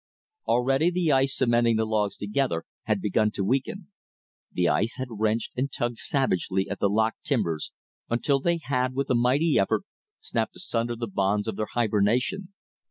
Already 0.47 0.89
the 0.89 1.11
ice 1.11 1.37
cementing 1.37 1.75
the 1.75 1.85
logs 1.85 2.17
together 2.17 2.63
had 2.85 3.01
begun 3.03 3.29
to 3.29 3.43
weaken. 3.43 3.89
The 4.51 4.67
ice 4.67 4.95
had 4.97 5.09
wrenched 5.11 5.53
and 5.55 5.71
tugged 5.71 5.99
savagely 5.99 6.67
at 6.71 6.79
the 6.79 6.89
locked 6.89 7.23
timbers 7.23 7.71
until 8.09 8.39
they 8.39 8.57
had, 8.63 8.95
with 8.95 9.11
a 9.11 9.13
mighty 9.15 9.59
effort, 9.59 9.83
snapped 10.19 10.55
asunder 10.55 10.95
the 10.95 11.05
bonds 11.05 11.47
of 11.47 11.55
their 11.55 11.67
hibernation. 11.75 12.51